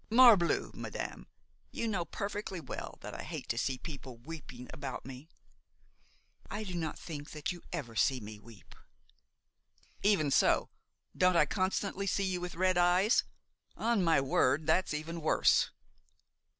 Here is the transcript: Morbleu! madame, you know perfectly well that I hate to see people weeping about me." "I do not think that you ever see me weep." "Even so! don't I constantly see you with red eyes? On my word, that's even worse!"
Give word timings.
Morbleu! 0.09 0.71
madame, 0.73 1.27
you 1.69 1.87
know 1.87 2.05
perfectly 2.05 2.59
well 2.59 2.97
that 3.01 3.13
I 3.13 3.21
hate 3.21 3.47
to 3.49 3.57
see 3.59 3.77
people 3.77 4.17
weeping 4.17 4.67
about 4.73 5.05
me." 5.05 5.29
"I 6.49 6.63
do 6.63 6.73
not 6.73 6.97
think 6.97 7.29
that 7.33 7.51
you 7.51 7.61
ever 7.71 7.95
see 7.95 8.19
me 8.19 8.39
weep." 8.39 8.73
"Even 10.01 10.31
so! 10.31 10.71
don't 11.15 11.37
I 11.37 11.45
constantly 11.45 12.07
see 12.07 12.23
you 12.25 12.41
with 12.41 12.55
red 12.55 12.79
eyes? 12.79 13.25
On 13.77 14.03
my 14.03 14.19
word, 14.19 14.65
that's 14.65 14.91
even 14.91 15.21
worse!" 15.21 15.69